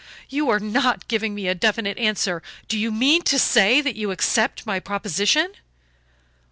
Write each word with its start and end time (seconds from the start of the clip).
"You 0.29 0.49
are 0.49 0.59
not 0.59 1.07
giving 1.07 1.35
me 1.35 1.47
a 1.47 1.53
definite 1.53 1.99
answer. 1.99 2.41
Do 2.67 2.75
you 2.75 2.91
mean 2.91 3.21
to 3.25 3.37
say 3.37 3.81
that 3.81 3.95
you 3.95 4.09
accept 4.09 4.65
my 4.65 4.79
proposition?" 4.79 5.51